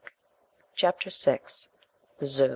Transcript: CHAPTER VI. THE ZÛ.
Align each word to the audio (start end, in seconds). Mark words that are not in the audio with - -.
CHAPTER 0.73 1.11
VI. 1.11 1.41
THE 2.17 2.25
ZÛ. 2.25 2.49